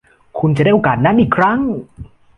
[0.39, 1.59] คุณจะได้โอกาสนั้นอีกครั้ง